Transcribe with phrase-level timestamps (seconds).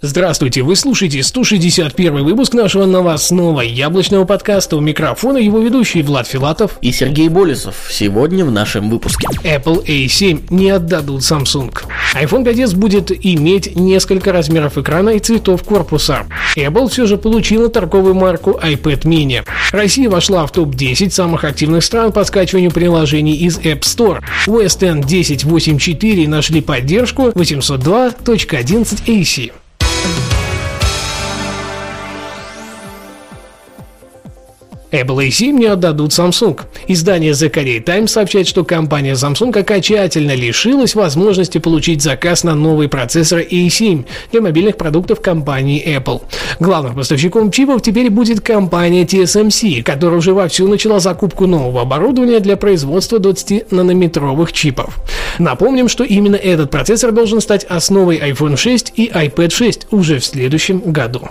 [0.00, 4.76] Здравствуйте, вы слушаете 161 выпуск нашего новостного яблочного подкаста.
[4.76, 7.88] У микрофона его ведущий Влад Филатов и Сергей Болесов.
[7.90, 9.26] Сегодня в нашем выпуске.
[9.42, 11.76] Apple A7 не отдадут Samsung.
[12.14, 16.26] iPhone 5s будет иметь несколько размеров экрана и цветов корпуса.
[16.56, 19.44] Apple все же получила торговую марку iPad mini.
[19.72, 24.20] Россия вошла в топ-10 самых активных стран по скачиванию приложений из App Store.
[24.46, 24.76] OS X
[25.44, 29.50] 10.8.4 нашли поддержку 802.11
[34.90, 36.58] Apple A7 не отдадут Samsung.
[36.86, 42.88] Издание The Korea Times сообщает, что компания Samsung окончательно лишилась возможности получить заказ на новый
[42.88, 46.22] процессор A7 для мобильных продуктов компании Apple.
[46.58, 52.56] Главным поставщиком чипов теперь будет компания TSMC, которая уже вовсю начала закупку нового оборудования для
[52.56, 54.98] производства 20-нанометровых чипов.
[55.38, 60.24] Напомним, что именно этот процессор должен стать основой iPhone 6 и iPad 6 уже в
[60.24, 61.28] следующем году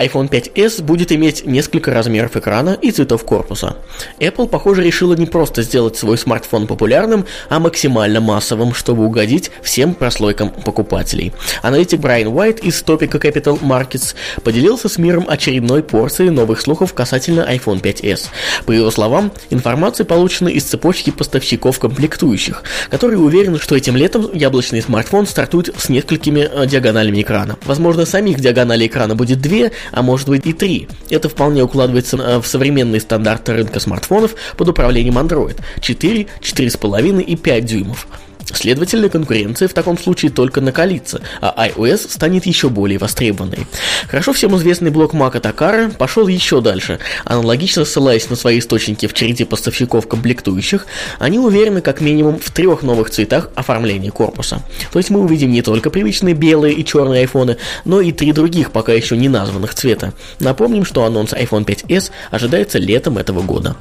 [0.00, 3.76] iPhone 5s будет иметь несколько размеров экрана и цветов корпуса.
[4.18, 9.94] Apple, похоже, решила не просто сделать свой смартфон популярным, а максимально массовым, чтобы угодить всем
[9.94, 11.32] прослойкам покупателей.
[11.62, 17.40] Аналитик Брайан Уайт из Topica Capital Markets поделился с миром очередной порцией новых слухов касательно
[17.42, 18.28] iPhone 5s.
[18.64, 24.80] По его словам, информация получена из цепочки поставщиков комплектующих, которые уверены, что этим летом яблочный
[24.80, 27.58] смартфон стартует с несколькими э, диагоналями экрана.
[27.64, 30.88] Возможно, самих диагоналей экрана будет две, а может быть и 3.
[31.10, 37.36] Это вполне укладывается э, в современные стандарты рынка смартфонов под управлением Android 4, 4,5 и
[37.36, 38.06] 5 дюймов.
[38.52, 43.66] Следовательно, конкуренция в таком случае только накалится, а iOS станет еще более востребованной.
[44.08, 46.98] Хорошо всем известный блок Мака Такара пошел еще дальше.
[47.24, 50.86] Аналогично ссылаясь на свои источники в череде поставщиков комплектующих,
[51.18, 54.62] они уверены как минимум в трех новых цветах оформления корпуса.
[54.92, 58.72] То есть мы увидим не только привычные белые и черные айфоны, но и три других
[58.72, 60.12] пока еще не названных цвета.
[60.38, 63.76] Напомним, что анонс iPhone 5s ожидается летом этого года.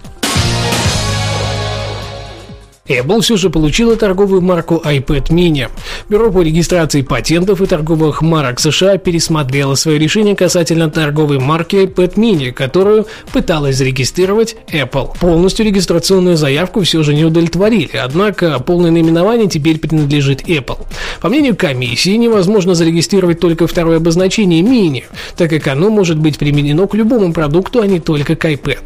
[2.89, 5.69] Apple все же получила торговую марку iPad mini.
[6.09, 12.15] Бюро по регистрации патентов и торговых марок США пересмотрело свое решение касательно торговой марки iPad
[12.15, 15.11] mini, которую пыталась зарегистрировать Apple.
[15.19, 20.79] Полностью регистрационную заявку все же не удовлетворили, однако полное наименование теперь принадлежит Apple.
[21.21, 25.03] По мнению комиссии, невозможно зарегистрировать только второе обозначение mini,
[25.37, 28.79] так как оно может быть применено к любому продукту, а не только к iPad.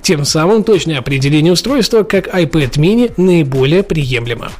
[0.00, 4.50] Тем самым точное определение устройства как iPad mini наиболее наиболее приемлемо.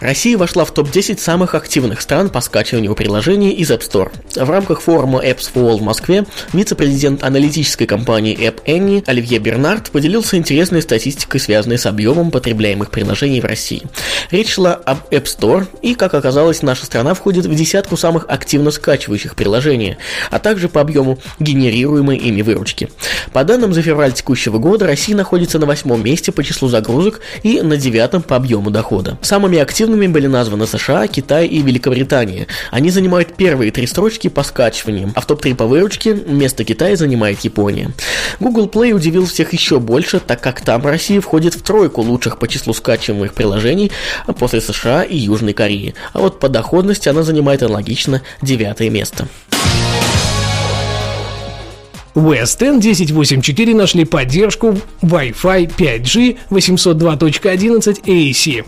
[0.00, 4.10] Россия вошла в топ-10 самых активных стран по скачиванию приложений из App Store.
[4.34, 6.24] В рамках форума Apps for All в Москве
[6.54, 13.42] вице-президент аналитической компании App Annie Оливье Бернард поделился интересной статистикой, связанной с объемом потребляемых приложений
[13.42, 13.82] в России.
[14.30, 18.70] Речь шла об App Store, и, как оказалось, наша страна входит в десятку самых активно
[18.70, 19.98] скачивающих приложений,
[20.30, 22.88] а также по объему генерируемой ими выручки.
[23.34, 27.60] По данным за февраль текущего года, Россия находится на восьмом месте по числу загрузок и
[27.60, 29.18] на девятом по объему дохода.
[29.20, 32.46] Самыми активными Активными были названы США, Китай и Великобритания.
[32.70, 37.40] Они занимают первые три строчки по скачиваниям, а в топ-3 по выручке место Китая занимает
[37.40, 37.90] Япония.
[38.38, 42.46] Google Play удивил всех еще больше, так как там Россия входит в тройку лучших по
[42.46, 43.90] числу скачиваемых приложений
[44.38, 45.96] после США и Южной Кореи.
[46.12, 49.26] А вот по доходности она занимает аналогично девятое место.
[52.14, 58.64] West End 10.8.4 нашли поддержку Wi-Fi 5G 802.11 AC.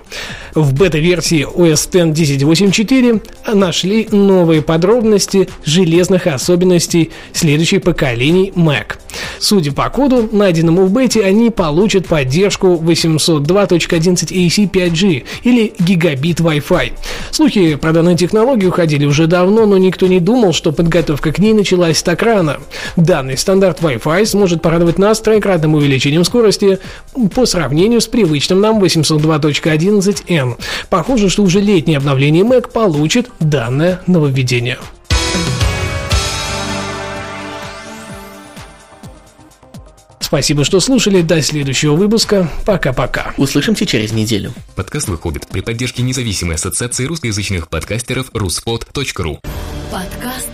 [0.55, 8.97] В бета-версии OS X 10.8.4 нашли новые подробности железных особенностей следующих поколений Mac.
[9.39, 16.93] Судя по коду, найденному в бете, они получат поддержку 802.11 AC 5G или гигабит Wi-Fi.
[17.31, 21.55] Слухи про данную технологию ходили уже давно, но никто не думал, что подготовка к ней
[21.55, 22.59] началась так рано.
[22.97, 26.79] Данный стандарт Wi-Fi сможет порадовать нас троекратным увеличением скорости
[27.35, 30.57] по сравнению с привычным нам 802.11n.
[30.91, 34.79] Похоже, что уже летнее обновление Mac получит данное нововведение.
[40.33, 41.21] Спасибо, что слушали.
[41.21, 42.51] До следующего выпуска.
[42.65, 43.35] Пока-пока.
[43.37, 44.55] Услышимся через неделю.
[44.75, 49.41] Подкаст выходит при поддержке независимой ассоциации русскоязычных подкастеров ruspod.ru
[49.91, 50.49] Подкаст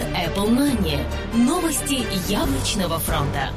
[0.48, 0.98] Money.
[1.34, 3.50] Новости яблочного фронта.